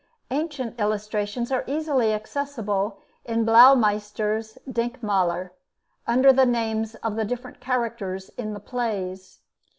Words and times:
Ancient 0.31 0.79
illustrations 0.81 1.51
are 1.51 1.63
easily 1.67 2.11
accessible 2.11 2.97
in 3.23 3.45
Baumeister's 3.45 4.57
'Denkmäler,' 4.67 5.51
under 6.07 6.33
the 6.33 6.47
names 6.47 6.95
of 7.05 7.15
the 7.15 7.23
different 7.23 7.59
characters 7.59 8.29
in 8.29 8.55
the 8.55 8.59
plays. 8.59 9.41